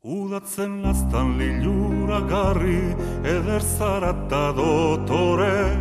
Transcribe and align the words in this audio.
Udatzen 0.00 0.80
lastan 0.80 1.36
lilura 1.36 2.22
garri, 2.24 2.88
eder 3.20 3.60
zarata 3.60 4.48
dotore, 4.56 5.76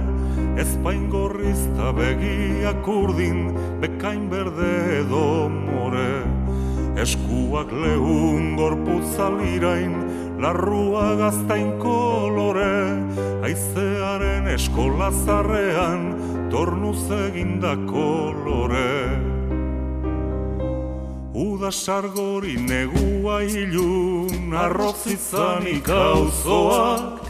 ezpain 0.59 1.05
gorrizta 1.07 1.94
begiak 1.96 2.84
urdin, 2.84 3.55
bekain 3.79 4.28
berde 4.28 5.00
edo 5.00 5.47
more. 5.47 6.20
Eskuak 7.00 7.71
lehun 7.71 8.60
gorputzalirain, 8.60 9.96
larrua 10.44 11.15
gaztain 11.15 11.79
kolore, 11.79 12.99
aizearen 13.47 14.51
eskola 14.51 15.13
zarrean, 15.24 16.12
tornuz 16.52 17.08
eginda 17.23 17.77
kolore. 17.88 19.28
Uda 21.40 21.71
sargori 21.71 22.58
negua 22.59 23.38
ilun, 23.44 24.52
arroz 24.52 25.05
izanik 25.08 25.88
auzoak, 25.88 27.21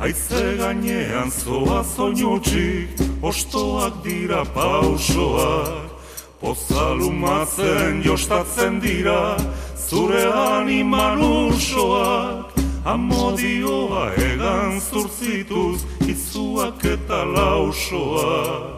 aize 0.00 0.44
gainean 0.56 1.28
zoa 1.28 1.82
zoinutxik, 1.84 2.96
ostoak 3.20 4.00
dira 4.06 4.40
pausoak. 4.56 5.92
Pozalumatzen 6.40 8.00
jostatzen 8.06 8.80
dira, 8.80 9.36
zure 9.76 10.24
animan 10.32 11.20
ursoak, 11.20 12.56
amodioa 12.88 14.08
egan 14.30 14.80
zurtzituz, 14.80 15.84
izuak 16.08 16.88
eta 16.96 17.20
lausoak. 17.36 18.77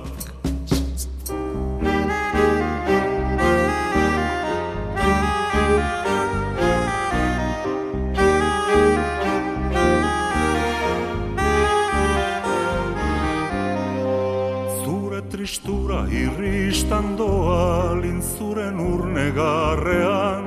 Tristura 15.71 16.05
irristan 16.11 17.17
doa 17.17 17.95
lintzuren 18.03 18.79
urne 18.79 19.31
garrean. 19.31 20.45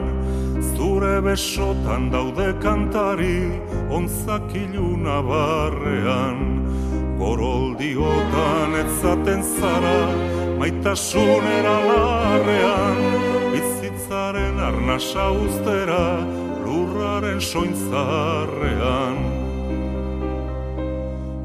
Zure 0.76 1.22
besotan 1.22 2.12
daude 2.12 2.54
kantari 2.64 3.48
onzak 3.90 4.54
iluna 4.54 5.22
barrean. 5.22 6.40
Goroldiotan 7.20 8.76
etzaten 8.84 9.44
zara 9.44 10.00
maitasunera 10.60 11.78
larrean. 11.88 13.00
Bizitzaren 13.54 14.60
arnasa 14.60 15.32
ustera 15.32 16.20
lurraren 16.66 17.40
sointzarrean 17.40 19.43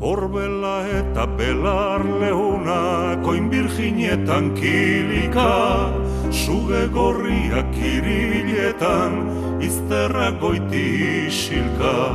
Horbela 0.00 0.86
eta 0.86 1.26
belar 1.26 2.04
lehuna 2.20 3.18
koin 3.24 3.50
birginetan 3.50 4.54
kilika. 4.54 5.90
Suge 6.30 6.86
gorriak 6.94 7.74
iriletan 7.74 9.58
izterra 9.60 10.30
goiti 10.40 11.26
isilka. 11.26 12.14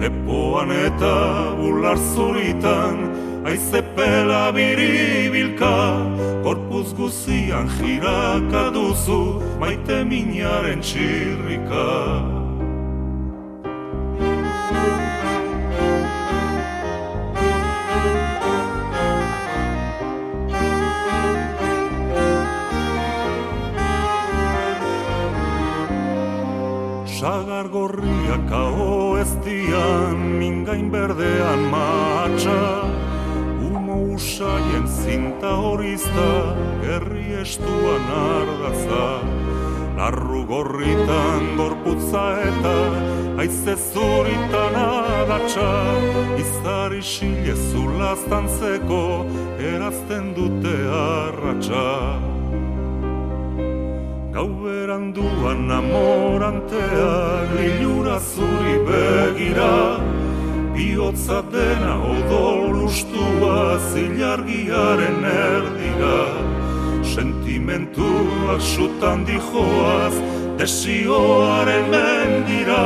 Lepoan 0.00 0.70
eta 0.76 1.16
bular 1.56 1.96
zuritan 1.96 3.00
aize 3.46 3.80
pela 3.96 4.52
biribilka 4.52 5.76
Korpuz 6.44 6.92
guzian 6.98 7.70
jiraka 7.78 8.68
duzu 8.74 9.40
maite 9.60 10.02
minaren 10.04 10.82
txirrika 10.84 12.45
hau 28.50 29.16
ez 29.18 29.30
dian, 29.44 30.38
mingain 30.38 30.90
berdean 30.90 31.70
matxa 31.70 32.84
Umo 33.66 34.14
usaien 34.14 34.86
zinta 34.86 35.50
horizta, 35.56 36.28
gerri 36.82 37.34
estuan 37.40 38.06
ardaza. 38.20 39.08
Larru 39.96 40.44
gorritan 40.46 41.56
gorputza 41.56 42.24
eta, 42.44 42.76
aize 43.40 43.76
zuritan 43.92 44.76
adatsa 44.76 45.72
Izari 46.36 47.02
sile 47.02 47.56
zulaztan 47.70 48.48
zeko, 48.60 49.24
erazten 49.72 50.34
dute 50.36 50.78
arratsa 51.00 52.35
Gau 54.36 54.52
beranduan 54.52 55.64
amorantea 55.72 57.12
Lilura 57.56 58.18
zuri 58.20 58.76
begira. 58.84 59.96
Biotza 60.76 61.40
dena 61.48 61.94
odol 62.04 62.84
ustua 62.84 63.80
Zilargiaren 63.88 65.24
erdira. 65.24 66.20
Sentimentuak 67.14 68.60
sutan 68.60 69.24
dijoaz 69.24 70.20
Desioaren 70.60 71.88
mendira. 71.96 72.84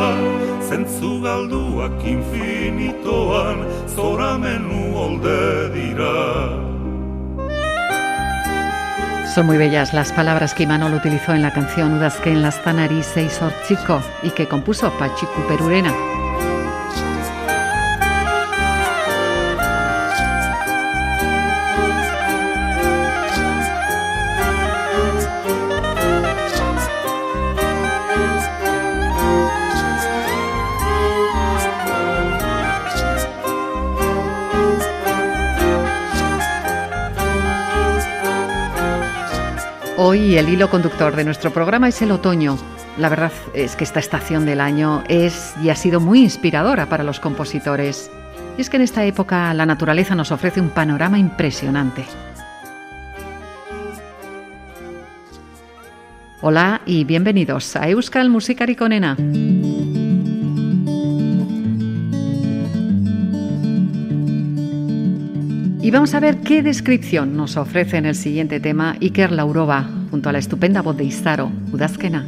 Zentzu 0.70 1.18
galduak 1.26 1.98
infinitoan 2.14 3.66
Zoramenu 3.90 4.82
olde 4.94 5.46
dira 5.74 6.69
Son 9.34 9.46
muy 9.46 9.58
bellas 9.58 9.92
las 9.92 10.12
palabras 10.12 10.54
que 10.54 10.64
Imanol 10.64 10.94
utilizó 10.94 11.32
en 11.34 11.42
la 11.42 11.52
canción 11.52 11.92
Udazken 11.94 12.42
Lastanari 12.42 13.00
Seisor 13.04 13.52
Chico 13.68 14.02
y 14.24 14.30
que 14.30 14.48
compuso 14.48 14.90
Pachiku 14.98 15.46
Perurena. 15.46 16.09
Hoy 40.02 40.38
el 40.38 40.48
hilo 40.48 40.70
conductor 40.70 41.14
de 41.14 41.24
nuestro 41.24 41.52
programa 41.52 41.86
es 41.86 42.00
el 42.00 42.10
otoño. 42.10 42.56
La 42.96 43.10
verdad 43.10 43.32
es 43.52 43.76
que 43.76 43.84
esta 43.84 44.00
estación 44.00 44.46
del 44.46 44.62
año 44.62 45.04
es 45.08 45.52
y 45.62 45.68
ha 45.68 45.76
sido 45.76 46.00
muy 46.00 46.22
inspiradora 46.22 46.88
para 46.88 47.04
los 47.04 47.20
compositores. 47.20 48.10
Y 48.56 48.62
es 48.62 48.70
que 48.70 48.78
en 48.78 48.82
esta 48.82 49.04
época 49.04 49.52
la 49.52 49.66
naturaleza 49.66 50.14
nos 50.14 50.32
ofrece 50.32 50.58
un 50.58 50.70
panorama 50.70 51.18
impresionante. 51.18 52.06
Hola 56.40 56.80
y 56.86 57.04
bienvenidos 57.04 57.76
a 57.76 57.86
Euskal 57.90 58.30
Musikari 58.30 58.76
Konena. 58.76 59.18
Y 65.90 65.92
vamos 65.92 66.14
a 66.14 66.20
ver 66.20 66.36
qué 66.36 66.62
descripción 66.62 67.36
nos 67.36 67.56
ofrece 67.56 67.96
en 67.96 68.06
el 68.06 68.14
siguiente 68.14 68.60
tema 68.60 68.96
Iker 69.00 69.32
Laurova, 69.32 69.90
junto 70.12 70.28
a 70.28 70.32
la 70.32 70.38
estupenda 70.38 70.82
voz 70.82 70.96
de 70.96 71.02
Izaro, 71.02 71.50
Udazkena. 71.72 72.24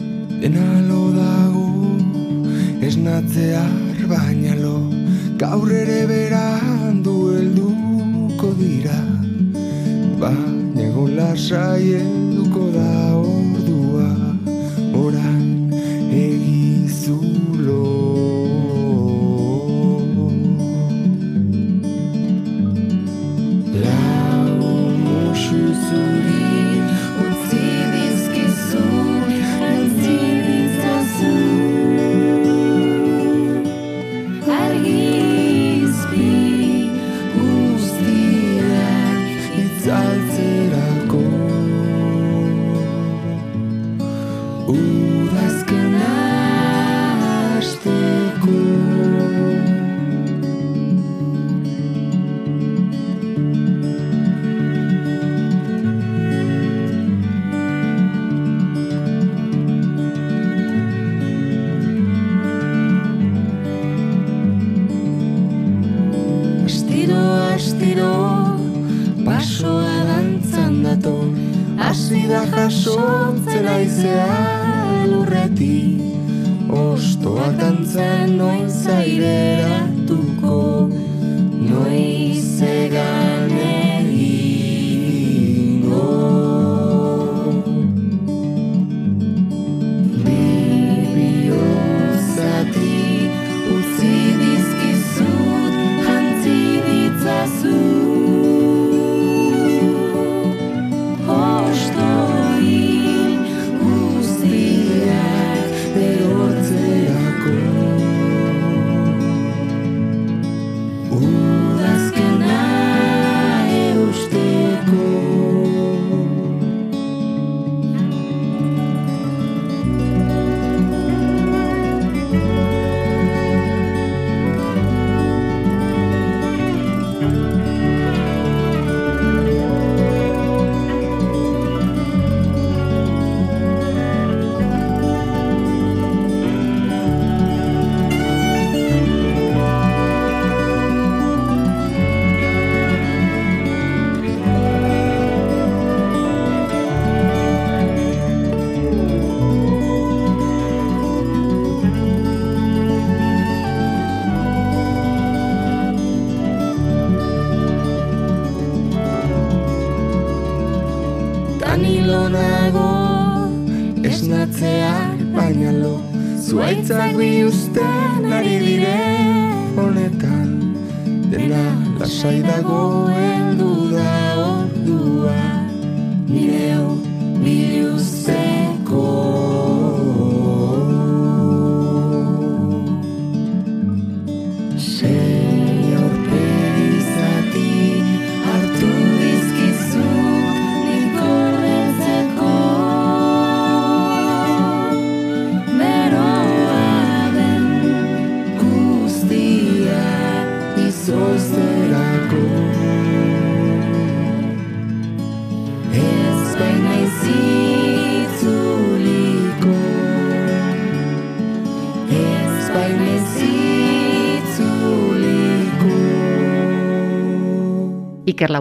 Ooh, 44.74 45.28
that's 45.28 45.61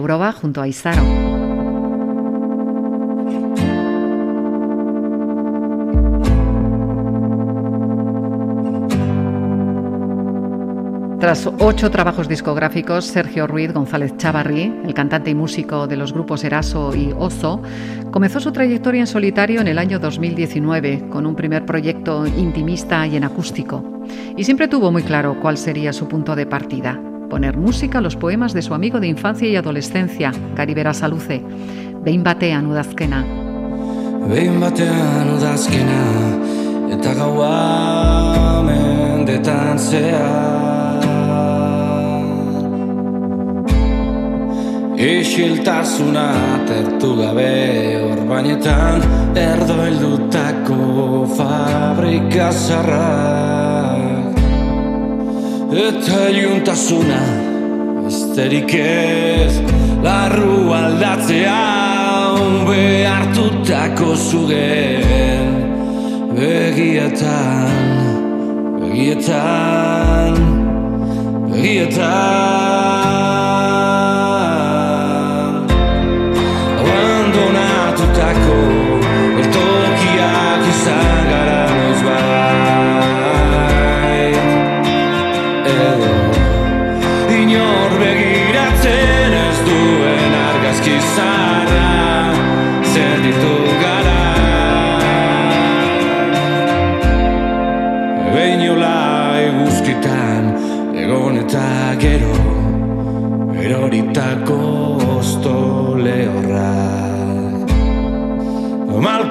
Junto 0.02 0.60
a 0.60 0.66
Izaro. 0.66 1.02
Tras 11.20 11.48
ocho 11.60 11.88
trabajos 11.92 12.26
discográficos, 12.26 13.04
Sergio 13.04 13.46
Ruiz 13.46 13.72
González 13.72 14.16
Chavarri, 14.16 14.80
el 14.84 14.92
cantante 14.92 15.30
y 15.30 15.36
músico 15.36 15.86
de 15.86 15.96
los 15.96 16.12
grupos 16.12 16.42
Eraso 16.42 16.96
y 16.96 17.12
Ozo, 17.16 17.62
comenzó 18.10 18.40
su 18.40 18.50
trayectoria 18.50 19.02
en 19.02 19.06
solitario 19.06 19.60
en 19.60 19.68
el 19.68 19.78
año 19.78 20.00
2019 20.00 21.10
con 21.10 21.26
un 21.26 21.36
primer 21.36 21.64
proyecto 21.64 22.26
intimista 22.26 23.06
y 23.06 23.14
en 23.14 23.22
acústico. 23.22 24.02
Y 24.36 24.42
siempre 24.42 24.66
tuvo 24.66 24.90
muy 24.90 25.04
claro 25.04 25.38
cuál 25.40 25.58
sería 25.58 25.92
su 25.92 26.08
punto 26.08 26.34
de 26.34 26.46
partida, 26.46 27.00
poner 27.32 27.56
música 27.56 27.96
a 27.96 28.02
los 28.02 28.14
poemas 28.14 28.52
de 28.52 28.60
su 28.60 28.74
amigo 28.74 29.00
de 29.00 29.06
infancia 29.06 29.48
y 29.48 29.56
adolescencia, 29.56 30.32
Garibera 30.54 30.92
Saluce. 30.92 31.42
Behin 32.04 32.22
batean 32.22 32.66
udazkena. 32.66 33.24
Behin 34.28 34.60
batean 34.60 35.30
udazkena 35.38 36.02
Eta 36.92 37.14
gaua 37.14 38.62
mendetan 38.68 39.78
zehar 39.78 41.00
Isiltasuna 45.00 46.28
tertu 46.68 47.16
gabe 47.16 47.96
Orbainetan 48.12 49.00
erdo 49.34 49.82
heldutako 49.88 51.26
fabrika 51.34 52.52
zarrak 52.52 53.71
Eta 55.72 56.28
iluntasuna 56.28 57.20
Besterik 58.04 58.74
ez 58.76 59.54
larru 60.04 60.68
aldatzea 60.76 61.60
behartutako 62.68 64.10
zugen 64.16 65.48
Begietan, 66.36 67.72
begietan, 68.80 70.36
begietan 71.52 72.71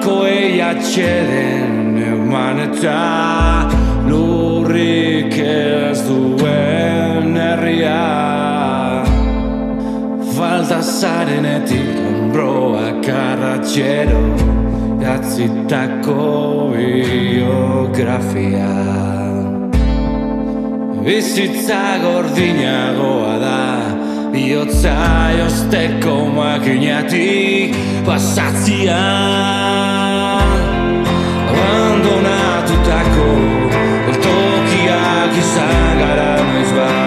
Malko 0.02 0.26
atxeden 0.66 1.94
eman 1.94 2.58
eta 2.58 3.70
lurrik 4.08 5.36
ez 5.38 6.02
duen 6.08 7.36
herria. 7.38 9.04
Falta 10.34 10.80
zarenetik 10.82 11.94
onbroak 12.10 13.06
arratxero 13.14 14.24
Jatzitako 15.04 16.74
biografia. 16.74 18.74
Bizitza 21.06 21.82
gordinagoa 22.02 23.38
da 23.38 23.62
Biotza 24.34 24.98
josteko 25.38 26.26
makinatik 26.34 27.78
pasatzia 28.06 29.91
eltokiak 35.52 35.58
izan 35.58 35.98
gara 35.98 36.36
noizbait 36.46 37.06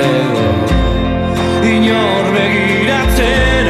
Edo 0.00 0.48
Inor 1.72 2.26
begiratzen 2.34 3.65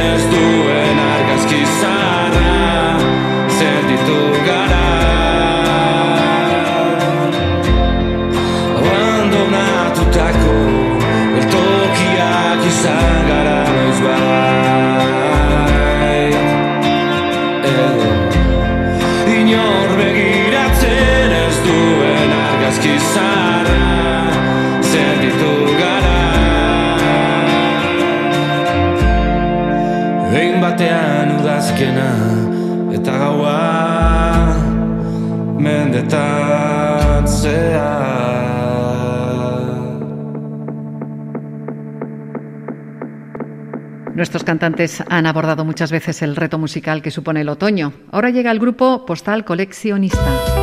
Nuestros 44.15 44.43
cantantes 44.43 45.03
han 45.07 45.27
abordado 45.27 45.63
muchas 45.65 45.91
veces 45.91 46.23
el 46.23 46.35
reto 46.35 46.57
musical 46.57 47.03
que 47.03 47.11
supone 47.11 47.41
el 47.41 47.49
otoño. 47.49 47.93
Ahora 48.11 48.31
llega 48.31 48.49
el 48.49 48.57
grupo 48.57 49.05
Postal 49.05 49.45
Coleccionista. 49.45 50.56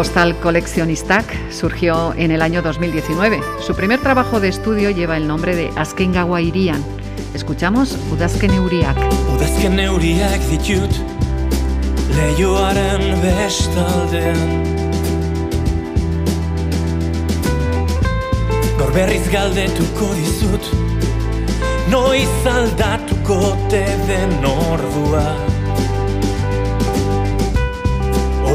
Postal 0.00 0.34
Coleccionistak 0.40 1.26
surgió 1.52 2.14
en 2.16 2.30
el 2.30 2.40
año 2.40 2.62
2019. 2.62 3.42
Su 3.60 3.74
primer 3.74 4.00
trabajo 4.00 4.40
de 4.40 4.48
estudio 4.48 4.88
lleva 4.88 5.18
el 5.18 5.28
nombre 5.28 5.54
de 5.54 5.70
Askengawa 5.76 6.40
Irian. 6.40 6.82
Escuchamos 7.34 7.98
Udazken 8.10 8.50
Euriak. 8.50 8.96
Udazken 9.36 9.78
euriak 9.78 10.40
ditut 10.48 10.90
Leioaren 12.16 13.20
bestaldean 13.20 14.40
Gaur 18.78 18.94
berriz 18.94 19.28
galdetuko 19.28 20.14
dizut 20.14 20.72
Noiz 21.92 22.46
aldatuko 22.48 23.52
te 23.68 23.84
den 24.08 24.38
ordua 24.48 25.59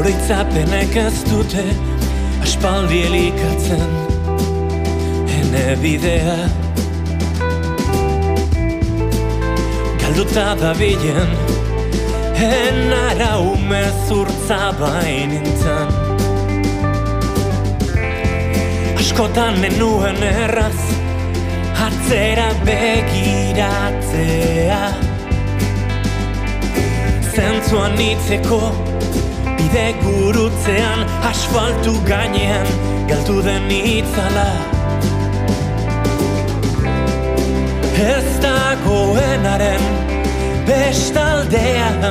Oroitzapenek 0.06 0.94
ez 0.96 1.18
dute 1.26 1.64
Aspaldi 2.42 2.98
elikatzen 3.08 3.90
Hene 5.26 5.76
bidea. 5.82 6.36
Galduta 9.98 10.54
da 10.60 10.72
bilen 10.78 11.30
Enara 12.38 13.32
umezurtza 13.50 14.60
bainintzen 14.78 15.88
Askotan 18.94 19.54
nenuen 19.58 20.22
erraz 20.22 20.80
Atzera 21.90 22.50
begiratzea. 22.62 23.74
Zentzuan 27.34 27.98
itzeko 28.12 28.95
Bide 29.66 29.94
gurutzean 29.98 31.00
Asfaltu 31.26 31.92
gainean 32.06 32.66
Galtu 33.08 33.42
den 33.42 33.66
itzala. 33.70 34.46
Ez 37.98 38.28
dagoenaren 38.44 39.82
bestaldean. 40.68 42.06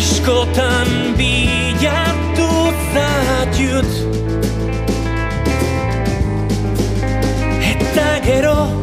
Askotan 0.00 0.90
bilatu 1.20 2.50
zatut 2.94 3.92
Eta 7.76 8.12
gero 8.24 8.79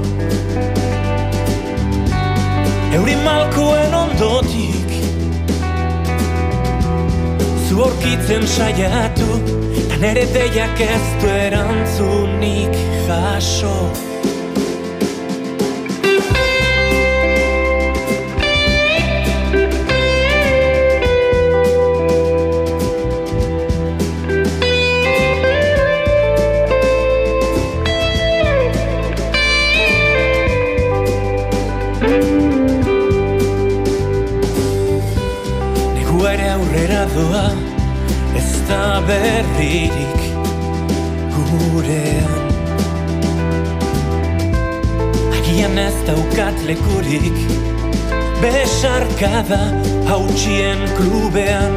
Euri 2.97 3.15
malkoen 3.21 3.93
ondotik 3.93 4.93
Zu 7.67 7.83
aurkitzen 7.85 8.47
saiatu 8.47 9.37
Ta 9.89 9.99
nere 10.01 10.25
deiak 10.33 10.81
ez 10.81 11.05
du 11.21 11.29
erantzunik 11.29 12.73
jaso 13.05 13.75
Besarkada 49.17 49.73
hautsien 50.05 50.77
klubean. 50.93 51.73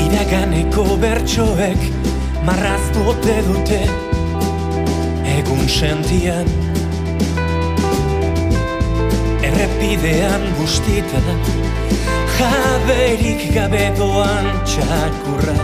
Iraganeko 0.00 0.96
bertsoek 1.02 1.82
marraz 2.46 2.86
bote 2.96 3.34
dute 3.44 3.80
Egun 5.34 5.68
sentian. 5.68 6.48
Errepidean 9.50 10.48
bustita 10.56 11.20
Jaberik 12.38 13.44
gabe 13.52 13.84
doan 14.00 14.48
txakurra. 14.64 15.58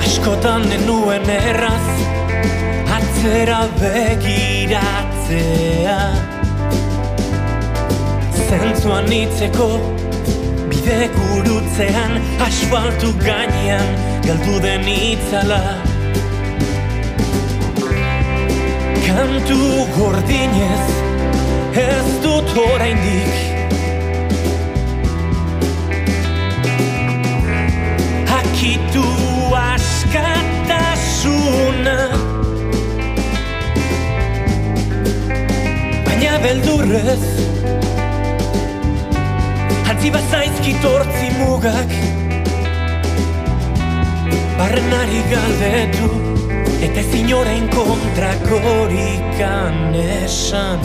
Askotan 0.00 0.64
nenuen 0.72 1.28
erraz 1.36 1.92
Atzera 2.96 3.60
begiratzea 5.28 5.98
Zentzuan 8.48 9.12
itzeko 9.12 9.68
Bide 10.68 11.08
gurutzean 11.14 12.20
Asfaltu 12.40 13.12
gainean 13.24 13.86
Galdu 14.24 14.60
den 14.62 14.86
itzala. 14.88 15.60
Kantu 19.04 19.58
gordinez 19.98 20.86
ez 21.76 22.06
dut 22.22 22.56
oraindik 22.56 23.53
beldurrez. 36.44 37.24
Antzi 39.88 40.10
bazaizkit 40.12 40.82
hortzi 40.84 41.28
mugak 41.38 41.92
Barrenari 44.58 45.22
galdetu 45.30 46.10
Eta 46.84 47.00
ezin 47.00 47.32
orain 47.38 47.64
kontrakorik 47.72 49.40
esan 50.02 50.84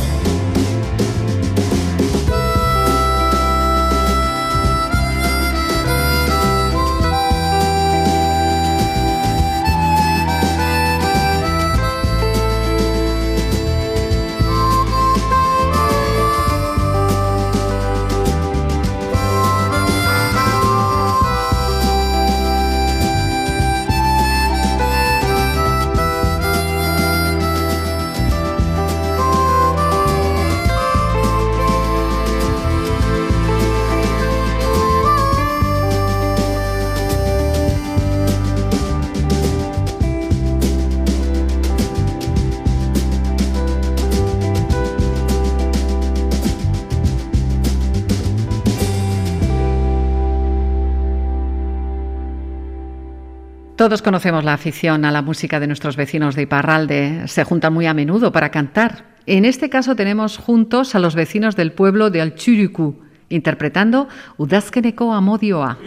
Todos 53.89 54.03
conocemos 54.03 54.43
la 54.43 54.53
afición 54.53 55.03
a 55.03 55.11
la 55.11 55.23
música 55.23 55.59
de 55.59 55.65
nuestros 55.65 55.95
vecinos 55.95 56.35
de 56.35 56.43
Iparralde. 56.43 57.27
Se 57.27 57.43
juntan 57.43 57.73
muy 57.73 57.87
a 57.87 57.95
menudo 57.95 58.31
para 58.31 58.51
cantar. 58.51 59.15
En 59.25 59.45
este 59.45 59.67
caso 59.71 59.95
tenemos 59.95 60.37
juntos 60.37 60.93
a 60.93 60.99
los 60.99 61.15
vecinos 61.15 61.55
del 61.55 61.71
pueblo 61.71 62.11
de 62.11 62.21
Alchuriku, 62.21 62.99
interpretando 63.29 64.07
Udazkeneko 64.37 65.11
Amodioa. 65.11 65.79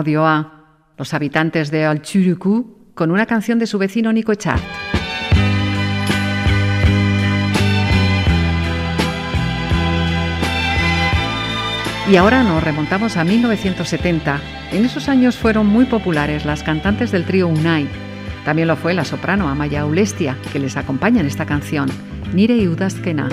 Udazkena 0.00 0.20
modioa, 0.20 0.64
los 0.96 1.12
habitantes 1.14 1.70
de 1.70 1.86
con 2.94 3.10
una 3.10 3.26
canción 3.26 3.58
de 3.58 3.66
su 3.66 3.78
vecino 3.78 4.12
Nico 4.12 4.34
Chart. 4.34 4.62
Y 12.10 12.16
ahora 12.16 12.42
nos 12.42 12.64
remontamos 12.64 13.16
a 13.16 13.24
1970. 13.24 14.40
En 14.72 14.84
esos 14.84 15.08
años 15.08 15.36
fueron 15.36 15.66
muy 15.66 15.84
populares 15.84 16.44
las 16.44 16.62
cantantes 16.62 17.12
del 17.12 17.24
trío 17.24 17.46
Unai. 17.46 17.86
También 18.44 18.68
lo 18.68 18.76
fue 18.76 18.94
la 18.94 19.04
soprano 19.04 19.48
Amaya 19.48 19.84
Ulestia, 19.84 20.36
que 20.52 20.58
les 20.58 20.76
acompaña 20.76 21.20
en 21.20 21.26
esta 21.26 21.46
canción, 21.46 21.88
Nire 22.32 22.68
Udazkena. 22.68 23.28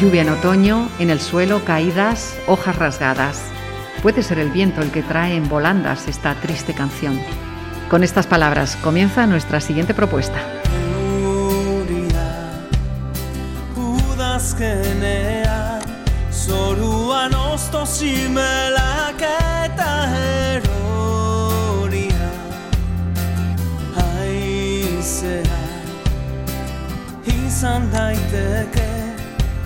Lluvia 0.00 0.22
en 0.22 0.28
otoño, 0.28 0.88
en 0.98 1.10
el 1.10 1.20
suelo 1.20 1.64
caídas, 1.64 2.36
hojas 2.46 2.76
rasgadas. 2.76 3.44
Puede 4.02 4.22
ser 4.22 4.38
el 4.38 4.50
viento 4.50 4.82
el 4.82 4.90
que 4.90 5.02
trae 5.02 5.36
en 5.36 5.48
volandas 5.48 6.08
esta 6.08 6.34
triste 6.34 6.74
canción. 6.74 7.18
Con 7.88 8.02
estas 8.02 8.26
palabras 8.26 8.76
comienza 8.76 9.26
nuestra 9.26 9.60
siguiente 9.60 9.94
propuesta. 9.94 10.61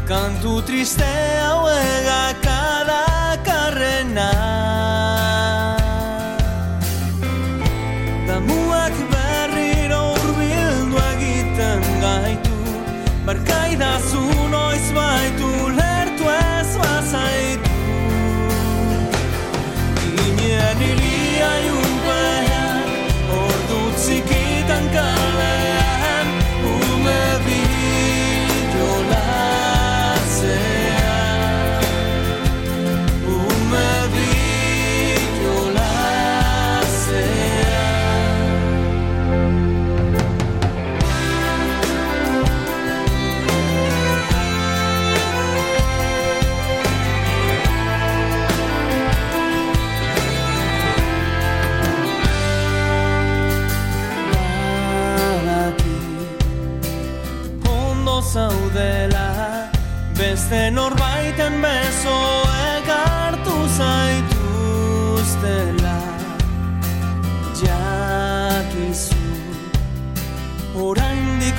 Kantu 0.07 0.63
triste 0.63 1.03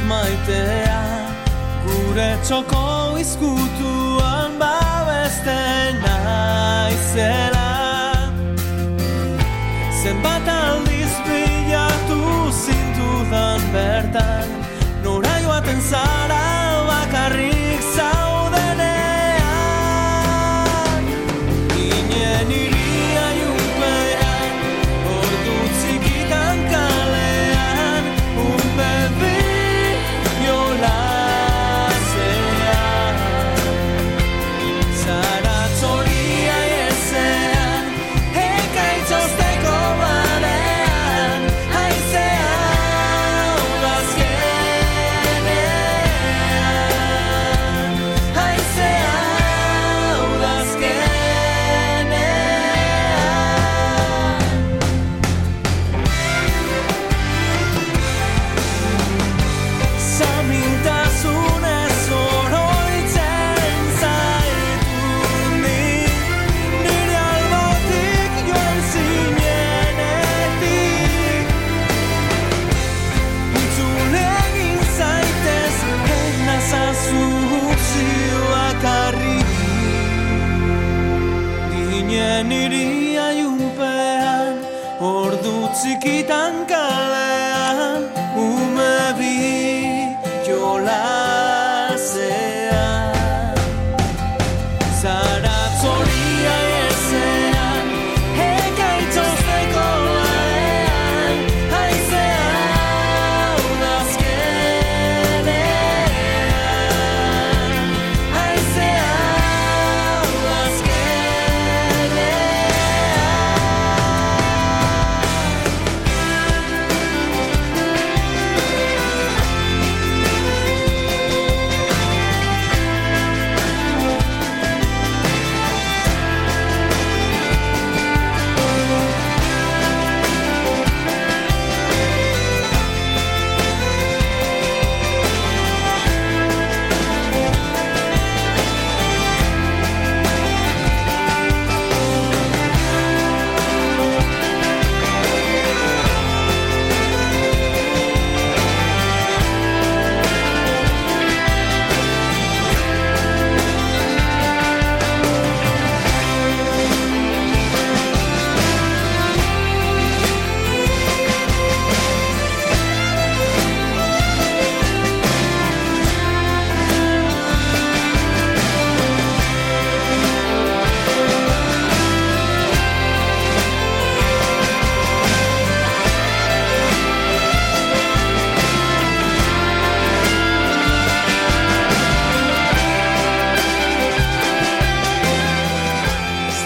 maitea. 0.07 1.01
Gure 1.85 2.29
txoko 2.43 3.17
izkutuan 3.21 4.57
babeste 4.61 5.59
naizela. 6.03 7.67
Zenbat 10.01 10.47
aldiz 10.47 11.13
bilatu 11.27 12.21
zintudan 12.63 13.61
bertan 13.73 14.47
Nora 15.03 15.35
joaten 15.43 15.81
zara 15.89 16.26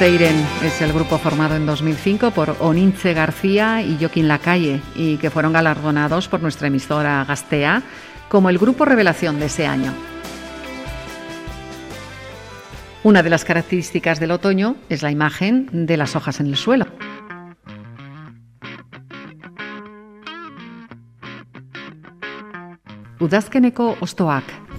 Seiren 0.01 0.35
es 0.63 0.81
el 0.81 0.93
grupo 0.93 1.19
formado 1.19 1.55
en 1.55 1.67
2005 1.67 2.31
por 2.31 2.55
Onince 2.59 3.13
García 3.13 3.83
y 3.83 3.99
Joaquín 3.99 4.27
Lacalle 4.27 4.81
y 4.95 5.17
que 5.17 5.29
fueron 5.29 5.53
galardonados 5.53 6.27
por 6.27 6.41
nuestra 6.41 6.69
emisora 6.69 7.23
Gastea 7.23 7.83
como 8.27 8.49
el 8.49 8.57
grupo 8.57 8.83
revelación 8.83 9.39
de 9.39 9.45
ese 9.45 9.67
año. 9.67 9.93
Una 13.03 13.21
de 13.21 13.29
las 13.29 13.45
características 13.45 14.19
del 14.19 14.31
otoño 14.31 14.75
es 14.89 15.03
la 15.03 15.11
imagen 15.11 15.69
de 15.71 15.97
las 15.97 16.15
hojas 16.15 16.39
en 16.39 16.47
el 16.47 16.55
suelo. 16.55 16.87
Udazkeneko 23.19 23.97
Ostoak. 23.99 24.70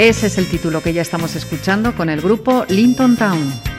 Ese 0.00 0.28
es 0.28 0.38
el 0.38 0.48
título 0.48 0.82
que 0.82 0.94
ya 0.94 1.02
estamos 1.02 1.36
escuchando 1.36 1.94
con 1.94 2.08
el 2.08 2.22
grupo 2.22 2.64
Linton 2.70 3.18
Town. 3.18 3.69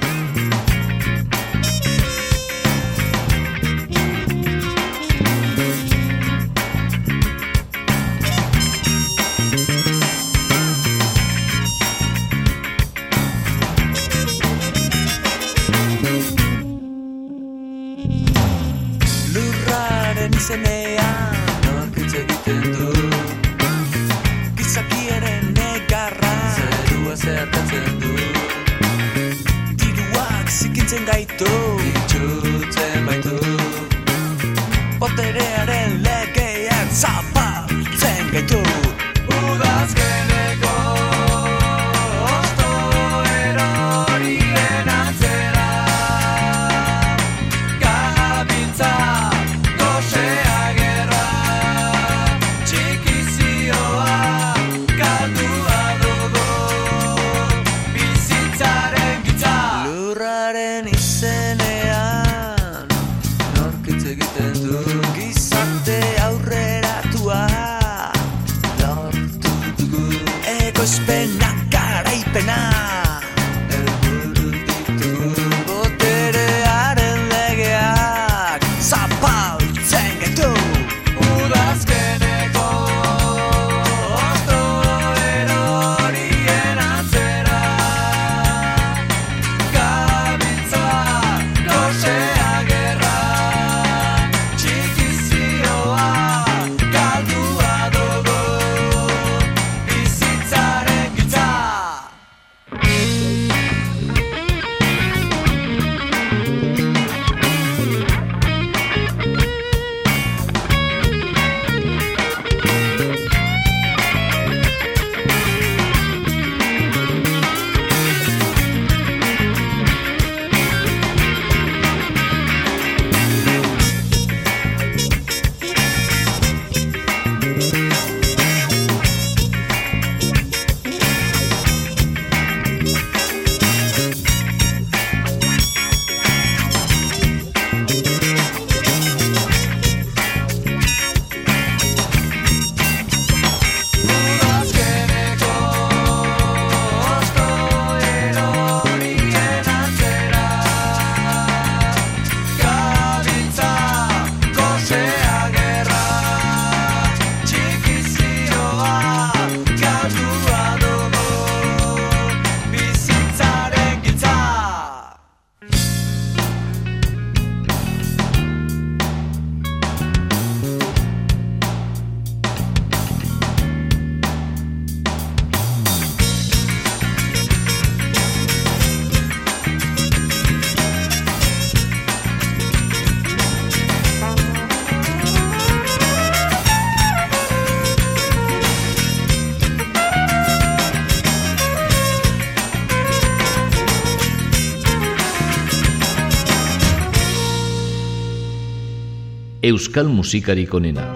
Euskal 199.82 200.10
musikarik 200.14 200.72
onena. 200.78 201.08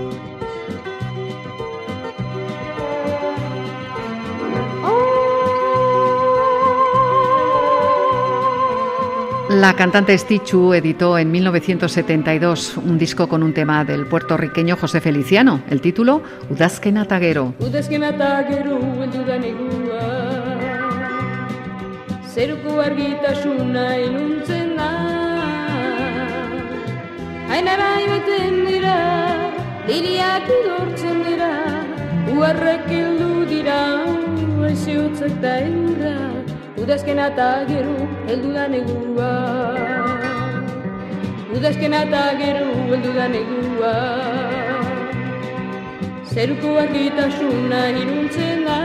La 9.50 9.76
cantante 9.76 10.18
Stichu 10.18 10.74
editó 10.74 11.20
en 11.20 11.30
1972 11.30 12.78
un 12.78 12.98
disco 12.98 13.30
con 13.30 13.44
un 13.44 13.54
tema 13.54 13.86
del 13.86 14.08
puertorriqueño 14.08 14.76
José 14.78 15.00
Feliciano, 15.00 15.62
el 15.70 15.80
título 15.80 16.24
Udazken 16.50 17.06
Taguero. 17.06 17.54
Udazken 17.60 18.04
eta 18.04 18.48
gero 18.50 18.80
heldu 18.82 19.22
da 19.30 19.38
negua 19.38 20.02
Zeruko 22.34 22.82
argitasuna 22.82 23.86
iluntzen 24.00 24.65
da 27.48 27.54
Hainara 27.54 28.00
joeten 28.02 28.66
dira, 28.66 29.52
liriak 29.88 30.48
idortzen 30.50 31.24
dira 31.24 31.52
Uarrak 32.34 32.90
heldu 32.90 33.46
dira, 33.46 33.82
aizeotzak 34.66 35.42
da 35.42 35.60
eurra 35.60 36.16
Udazken 36.82 37.20
eta 37.20 37.66
gero 37.68 37.96
heldu 38.28 38.54
da 38.54 38.68
negua 38.68 39.32
Udazken 41.56 41.94
eta 41.94 42.24
gero 42.42 42.68
heldu 42.90 43.14
da 43.14 43.28
negua 43.28 43.94
Zeruko 46.34 46.78
argitasuna 46.80 47.88
iruntzen 48.02 48.66
da 48.66 48.80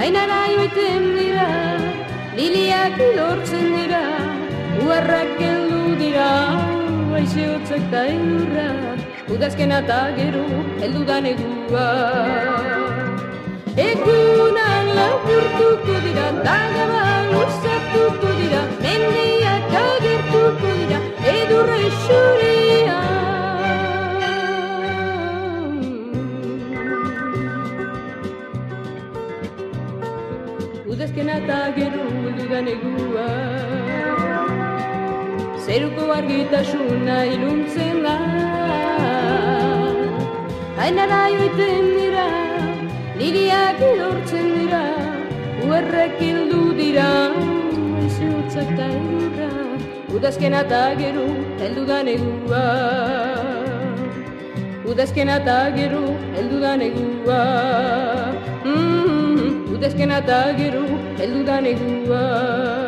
Ainara 0.00 0.40
joiten 0.54 1.12
dira, 1.18 1.50
liliak 2.38 2.98
idortzen 3.10 3.70
dira 3.76 4.04
Uarrak 4.86 5.40
heldu 5.40 5.65
dira, 6.26 7.14
aizeotzak 7.18 7.84
da 7.92 8.00
eurra 8.12 8.68
Udazken 9.34 9.72
eta 9.76 9.98
gero 10.16 10.44
heldu 10.80 11.02
da 11.10 11.18
Egunan 13.84 14.90
lapurtu 14.98 15.68
agertuko 15.86 15.98
dira 16.06 16.26
Dagaba 16.46 17.04
usatuko 17.42 18.32
dira 18.40 18.62
Mendiak 18.84 19.76
agertuko 19.82 20.72
dira 20.80 20.98
Edurre 21.34 21.82
xuria 22.02 22.98
Udazkena 30.96 31.38
eta 31.44 31.60
gero 31.78 32.10
dudan 32.40 32.74
egua 32.74 33.30
Zeruko 35.66 36.04
argitasuna 36.14 37.14
iluntzen 37.26 37.96
da. 38.04 38.12
Hainara 40.78 41.18
joiten 41.32 41.88
dira 41.96 42.26
Liriak 43.18 43.82
idortzen 43.86 44.46
dira 44.58 44.82
Uerrek 45.66 46.22
hildu 46.22 46.60
dira 46.78 47.08
Izutzak 48.06 48.70
eta 48.76 48.88
edurra 49.00 49.50
Udazkena 50.14 50.62
eta 50.68 50.82
gero 51.02 51.26
heldu 51.58 51.86
da 51.90 52.00
negua. 52.10 52.62
Udazkena 54.86 55.42
eta 55.42 55.60
gero 55.74 56.04
heldu 56.38 56.62
da 56.62 56.76
negua. 56.84 57.44
Mm, 58.62 59.74
Udazkena 59.74 60.22
eta 60.22 60.42
gero 60.62 60.86
heldu 61.18 61.48
da 61.50 61.58
negua 61.70 62.85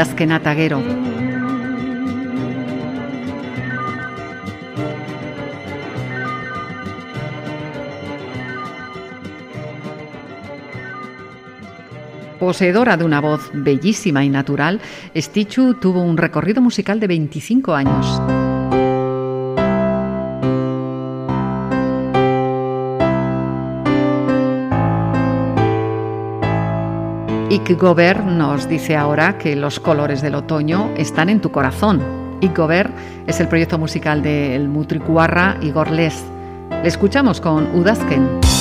Udazkena 0.00 0.36
eta. 0.40 0.80
Poseedora 12.38 12.96
de 12.96 13.04
una 13.04 13.20
voz 13.20 13.50
bellísima 13.52 14.24
y 14.24 14.30
natural, 14.30 14.80
Stichu 15.14 15.74
tuvo 15.74 16.00
un 16.00 16.16
recorrido 16.16 16.62
musical 16.62 16.98
de 16.98 17.06
25 17.06 17.74
años. 17.74 18.39
Ike 27.50 27.74
Gobert 27.74 28.24
nos 28.24 28.68
dice 28.68 28.96
ahora 28.96 29.36
que 29.36 29.56
los 29.56 29.80
colores 29.80 30.22
del 30.22 30.36
otoño 30.36 30.88
están 30.96 31.28
en 31.28 31.40
tu 31.40 31.50
corazón. 31.50 32.00
Ike 32.40 32.54
Gobert 32.54 32.92
es 33.26 33.40
el 33.40 33.48
proyecto 33.48 33.76
musical 33.76 34.22
del 34.22 34.68
Mutricuarra 34.68 35.56
Igor 35.60 35.90
Les. 35.90 36.24
Le 36.70 36.86
escuchamos 36.86 37.40
con 37.40 37.66
Udazken. 37.74 38.59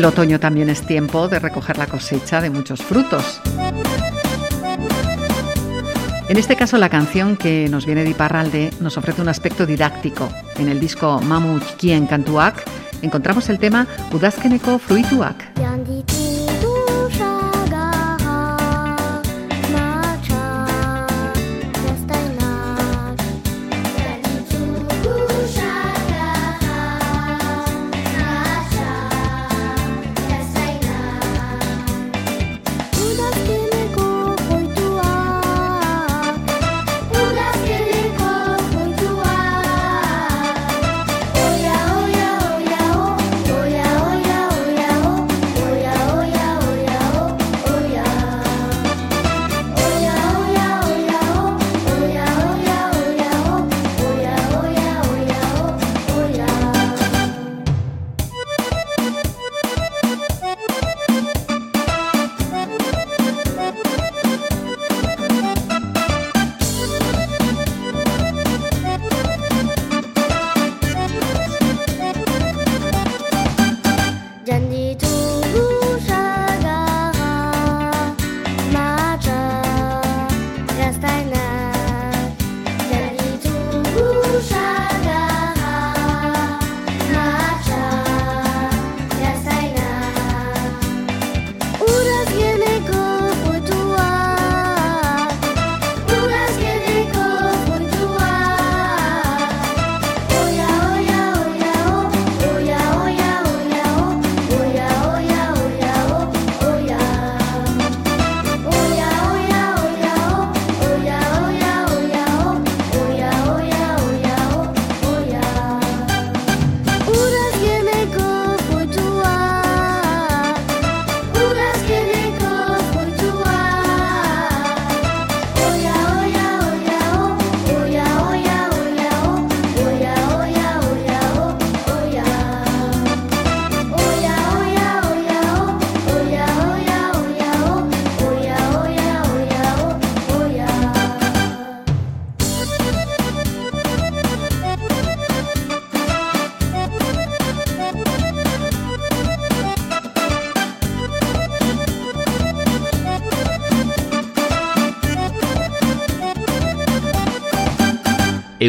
El 0.00 0.06
otoño 0.06 0.40
también 0.40 0.70
es 0.70 0.80
tiempo 0.80 1.28
de 1.28 1.38
recoger 1.38 1.76
la 1.76 1.86
cosecha 1.86 2.40
de 2.40 2.48
muchos 2.48 2.80
frutos. 2.80 3.38
En 6.26 6.38
este 6.38 6.56
caso, 6.56 6.78
la 6.78 6.88
canción 6.88 7.36
que 7.36 7.68
nos 7.68 7.84
viene 7.84 8.02
de 8.02 8.08
Iparralde 8.08 8.70
nos 8.80 8.96
ofrece 8.96 9.20
un 9.20 9.28
aspecto 9.28 9.66
didáctico. 9.66 10.26
En 10.56 10.70
el 10.70 10.80
disco 10.80 11.20
Mamu 11.20 11.60
Txikien 11.60 12.06
Kantuak 12.06 12.64
encontramos 13.02 13.50
el 13.50 13.58
tema 13.58 13.86
Udazkeneko 14.10 14.78
Fruituak. 14.78 15.50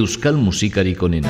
Euskal 0.01 0.33
musikarik 0.33 1.03
onena. 1.03 1.29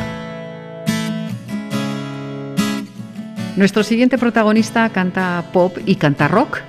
Nuestro 3.57 3.83
siguiente 3.83 4.17
protagonista 4.17 4.87
canta 4.89 5.43
pop 5.51 5.77
y 5.85 5.95
canta 5.95 6.29
rock. 6.29 6.61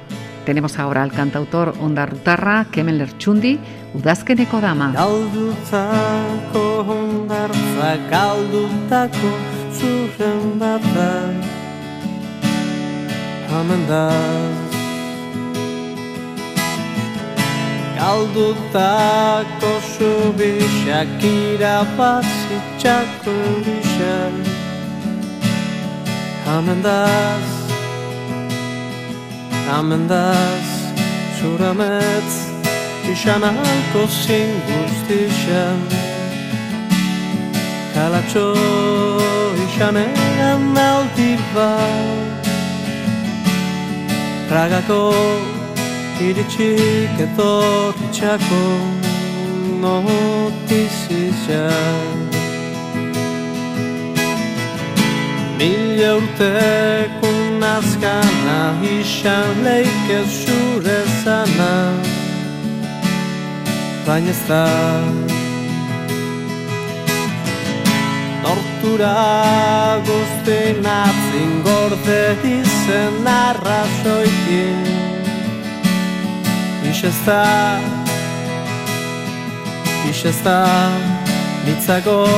Tenemos 0.44 0.80
ahora 0.80 1.04
al 1.04 1.12
cantautor 1.12 1.74
ondarrutarra 1.80 2.66
Kemen 2.72 2.98
Lertxundi, 2.98 3.60
Udazkeneko 3.94 4.60
dama. 4.60 4.90
Galdutako 4.96 6.64
hondartza, 6.88 7.94
galdutako 8.10 9.30
zurren 9.78 10.58
bat 10.58 10.82
da 13.86 14.61
Galdutako 18.02 19.70
zubisak 19.94 21.22
irabazitzako 21.22 23.34
bisak 23.64 24.34
Hemen 26.46 26.82
daz 26.82 27.46
Hemen 29.68 30.08
daz 30.08 30.66
Zurametz 31.38 32.34
Izan 33.12 33.42
alko 33.46 34.02
zin 34.10 34.50
guztixan 34.66 35.80
Kalatxo 37.94 38.48
izan 39.68 39.96
egan 40.04 40.76
aldi 40.90 41.32
bat 41.54 42.46
Pragako 44.50 45.02
iritsik 46.28 47.16
etorritxako 47.26 48.64
notizizan 49.82 51.42
Mila 55.62 56.10
urteko 56.18 57.30
nazkana 57.62 58.60
izan 58.82 59.62
leike 59.64 60.20
zure 60.26 61.00
zana. 61.24 61.74
Baina 64.06 64.30
ez 64.34 64.42
da. 64.48 64.64
Tortura 68.42 69.14
guztien 70.08 70.82
atzin 70.96 71.52
gorde 71.68 72.22
izen 72.56 73.26
arrazoikin 73.36 75.01
Da 76.92 77.80
Ix 80.08 80.24
ez 80.24 80.42
da 80.44 80.92
Nitzago 81.64 82.28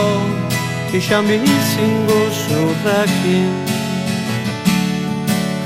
Ixan 0.94 1.26
bizingo 1.26 2.20
zurrakin 2.30 3.50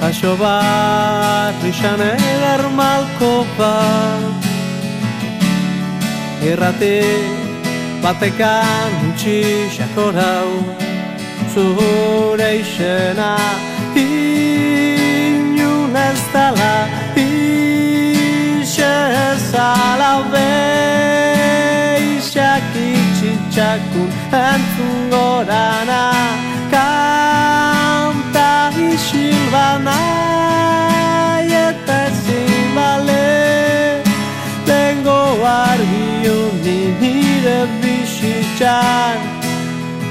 Jaso 0.00 0.32
bat 0.40 1.66
Ixan 1.68 2.00
eder 2.00 2.64
malko 2.78 3.44
bat 3.58 4.48
Irrati 6.48 7.02
Batekan 8.00 8.92
utxi 9.10 9.68
xakorau 9.76 10.48
Zure 11.52 12.50
izena 12.62 13.36
Inun 14.06 15.92
ez 16.08 16.22
dala 16.32 17.07
Ixezala 18.78 20.12
Beixak 20.32 20.62
itxitxakun 22.78 24.10
Entzun 24.30 24.98
gorana 25.10 26.04
Kanta 26.70 28.52
isilbana 28.90 29.98
Eta 31.64 31.96
ezin 32.06 32.66
bale 32.76 33.34
Tengo 34.70 35.22
argi 35.42 36.08
honi 36.30 36.80
nire 37.02 37.60
bizitzan 37.82 39.18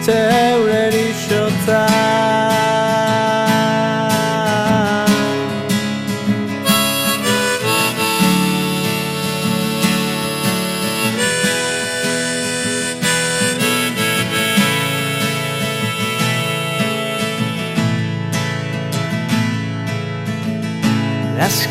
Zeuren 0.03 0.93
isotzan 1.07 2.27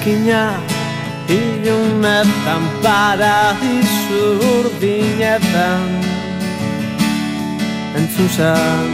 Hegazkina 0.07 0.63
ilunetan 1.29 2.65
paradizu 2.83 4.23
urdinetan 4.55 5.91
zan 8.37 8.91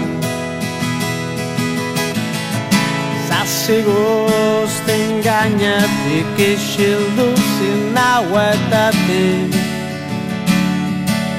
Zazzi 3.28 3.84
guztin 3.84 5.20
gainetik 5.22 6.38
isildu 6.38 7.28
zin 7.58 7.96
hauetatik. 7.96 9.52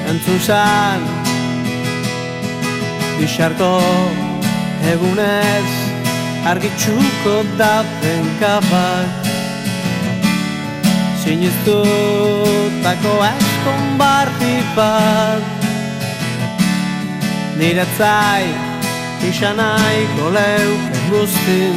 Entzun 0.06 0.38
zan 0.38 1.02
Bixarko 3.18 3.74
egunez 4.94 5.68
argitxuko 6.46 7.36
da 7.58 7.74
penkabak 8.00 9.23
Sinistutako 11.24 13.14
eskon 13.24 13.84
barri 13.96 14.56
bat. 14.76 15.44
Niretzai 17.56 18.44
isanaiko 19.28 20.26
leuken 20.36 21.04
guztin 21.10 21.76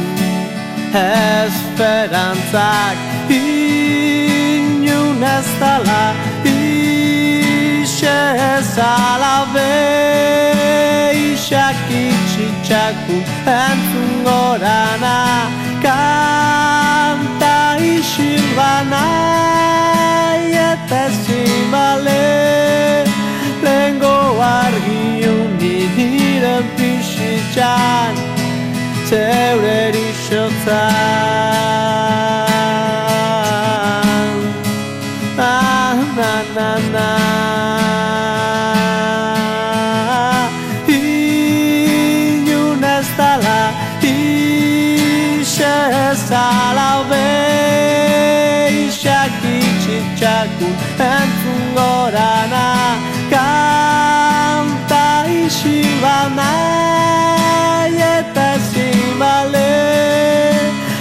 Esperantzak 0.98 2.96
inun 3.30 5.22
ez 5.22 5.48
dala 5.60 6.04
Ixe 6.44 8.18
ezala 8.50 9.36
Isak 11.14 11.88
itxitxaku 12.02 13.16
entzun 13.46 14.12
gorana 14.26 15.18
Kanta 15.82 16.87
isilbana 18.58 19.06
Eta 20.70 21.06
ezin 21.06 21.72
bale 21.72 23.04
Lengo 23.62 24.42
argi 24.42 25.26
niren 25.96 26.64
pixitxan 26.76 28.14
Zeure 29.08 29.88
erixotzan 29.88 30.88
Na, 35.36 35.94
na, 36.16 36.32
na, 36.54 36.70
na 36.92 37.77
itxitxakun 50.58 50.74
entzun 50.98 51.74
gorana 51.74 52.66
Kanta 53.30 55.04
isilbana 55.26 56.50
Eta 58.18 58.54
ezin 58.54 59.18
bale 59.18 59.74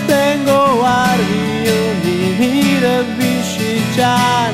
Tengo 0.07 0.61
argi 0.83 1.69
honi 1.69 2.19
nire 2.39 2.97
bizitzan 3.17 4.53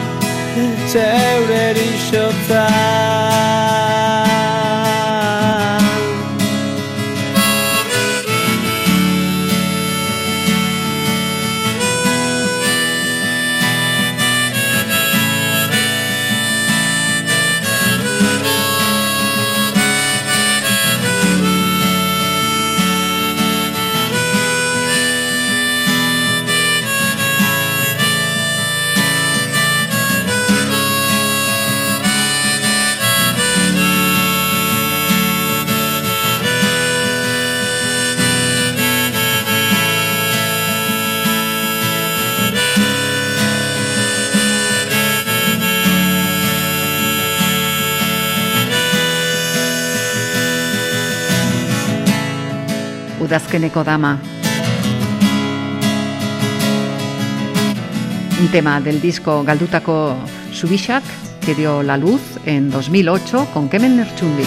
Un 58.40 58.48
tema 58.52 58.80
del 58.80 59.02
disco 59.02 59.44
Galdutako 59.44 60.16
Subishak 60.52 61.04
que 61.44 61.56
dio 61.56 61.82
la 61.82 61.98
luz 61.98 62.22
en 62.46 62.70
2008 62.70 63.48
con 63.52 63.70
Kemen 63.70 63.98
Nerchundi. 63.98 64.44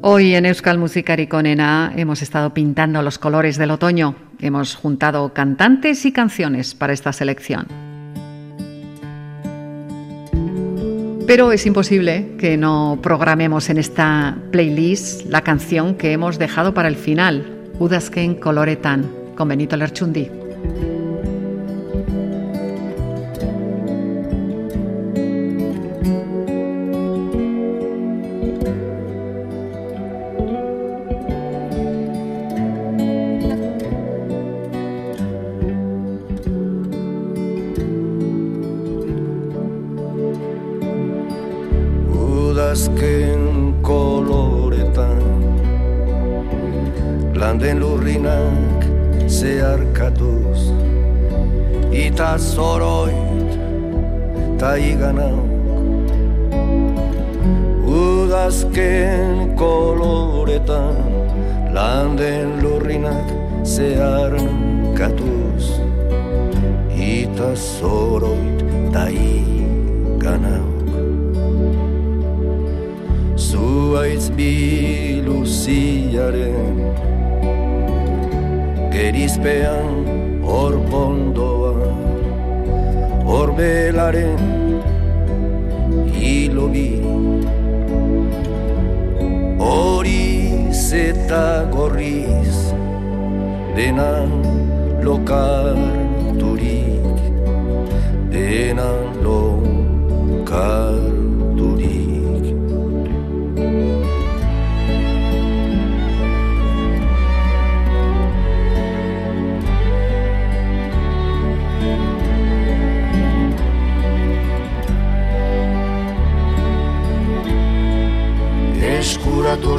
Hoy 0.00 0.34
en 0.34 0.46
Euskal 0.46 0.78
Musikarik 0.78 1.34
Onena 1.34 1.92
hemos 1.94 2.22
estado 2.22 2.54
pintando 2.54 3.02
los 3.02 3.18
colores 3.18 3.58
del 3.58 3.72
otoño. 3.72 4.14
Hemos 4.38 4.76
juntado 4.76 5.34
cantantes 5.34 6.06
y 6.06 6.12
canciones 6.12 6.74
para 6.74 6.94
esta 6.94 7.12
selección. 7.12 7.89
Pero 11.30 11.52
es 11.52 11.64
imposible 11.64 12.32
que 12.40 12.56
no 12.56 12.98
programemos 13.00 13.70
en 13.70 13.78
esta 13.78 14.36
playlist 14.50 15.26
la 15.26 15.42
canción 15.42 15.94
que 15.94 16.10
hemos 16.10 16.40
dejado 16.40 16.74
para 16.74 16.88
el 16.88 16.96
final, 16.96 17.70
Udazken 17.78 18.34
Coloretan, 18.34 19.08
con 19.36 19.46
Benito 19.46 19.76
Lerchundi. 19.76 20.39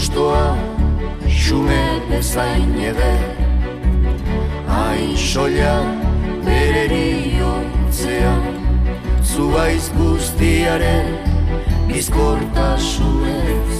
Eskuratu 0.02 0.22
ostoa 0.22 0.58
xume 1.28 2.02
bezain 2.10 2.74
eder 2.90 3.22
hain 4.68 5.18
soia 5.18 5.76
bereri 6.46 7.42
ontzean 7.44 8.44
Zuaiz 9.24 9.92
guztiaren 9.98 11.08
bizkortasunez 11.88 13.76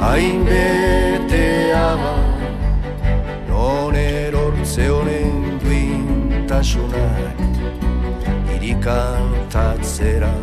Hain 0.00 0.44
betea 0.44 1.96
ba 2.02 2.16
Non 3.48 3.94
erortze 3.94 4.88
honen 4.88 5.60
duintasunak 5.62 7.38
Irikantatzera 8.56 10.34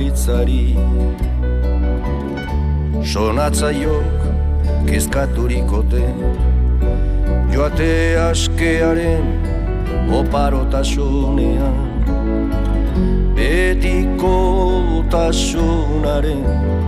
zuaitzari 0.00 0.76
Sonatzaiok 3.02 4.20
kezkaturikote 4.86 6.04
Joate 7.52 8.16
askearen 8.30 9.26
oparotasunean 10.20 11.76
Betiko 13.36 14.36
tasunaren 15.10 16.79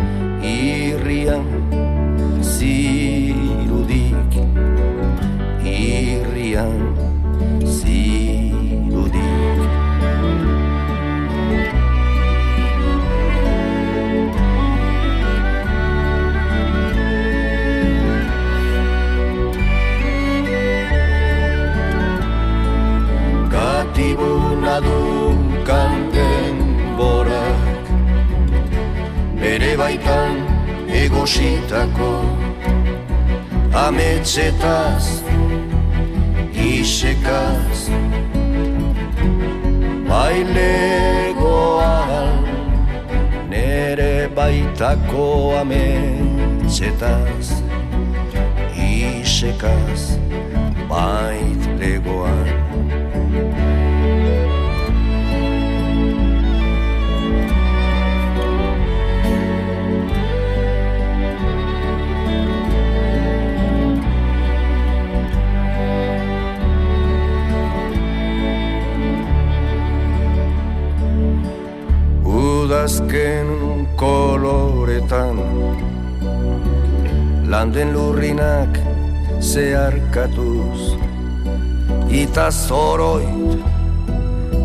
zoroit 82.52 83.56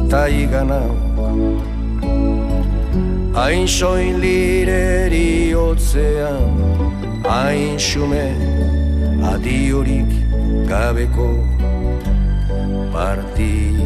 ta 0.09 0.27
iganau 0.27 0.95
Hain 3.37 3.67
soin 3.67 4.19
lireri 4.19 5.55
otzean 5.55 6.51
Hain 7.23 7.77
xume 7.87 8.27
adiorik 9.31 10.11
gabeko 10.67 11.29
partitzea 12.93 13.76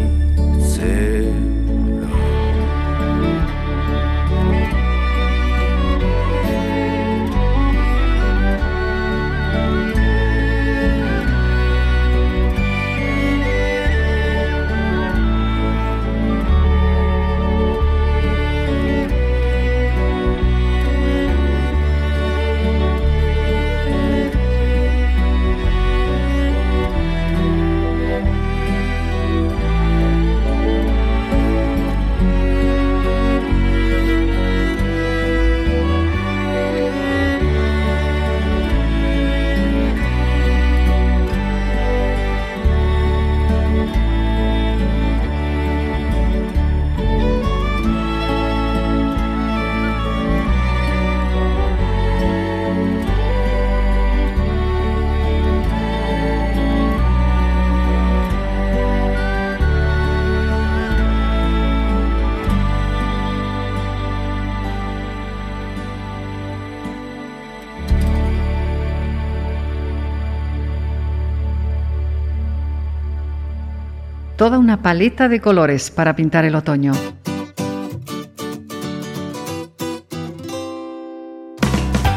Toda 74.42 74.58
una 74.58 74.82
paleta 74.82 75.30
de 75.30 75.40
colores 75.40 75.92
para 75.92 76.16
pintar 76.16 76.46
el 76.46 76.56
otoño. 76.56 76.94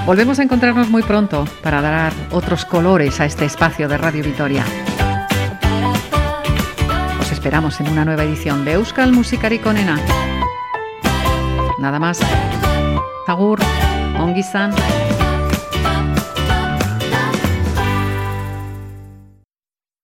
Volvemos 0.06 0.38
a 0.38 0.42
encontrarnos 0.42 0.88
muy 0.88 1.02
pronto 1.02 1.44
para 1.62 1.82
dar 1.82 2.14
otros 2.30 2.64
colores 2.64 3.20
a 3.20 3.26
este 3.26 3.44
espacio 3.44 3.90
de 3.90 3.98
Radio 3.98 4.24
Vitoria. 4.24 4.64
Os 7.20 7.30
esperamos 7.30 7.78
en 7.82 7.90
una 7.90 8.06
nueva 8.06 8.24
edición 8.24 8.64
de 8.64 8.72
Euskal 8.72 9.12
Musikari 9.12 9.58
Konena. 9.58 10.00
Nada 11.78 11.98
más. 11.98 12.20
Agur, 13.26 13.60
ongi 14.18 14.40
izan. 14.40 14.72